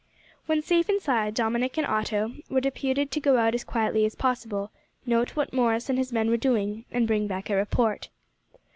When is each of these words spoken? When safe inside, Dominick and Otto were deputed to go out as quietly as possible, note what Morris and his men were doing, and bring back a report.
When 0.47 0.63
safe 0.63 0.89
inside, 0.89 1.35
Dominick 1.35 1.77
and 1.77 1.85
Otto 1.85 2.33
were 2.49 2.59
deputed 2.59 3.11
to 3.11 3.19
go 3.19 3.37
out 3.37 3.53
as 3.53 3.63
quietly 3.63 4.03
as 4.03 4.15
possible, 4.15 4.71
note 5.05 5.35
what 5.35 5.53
Morris 5.53 5.89
and 5.89 5.99
his 5.99 6.11
men 6.11 6.31
were 6.31 6.37
doing, 6.37 6.85
and 6.91 7.05
bring 7.05 7.27
back 7.27 7.51
a 7.51 7.55
report. 7.55 8.09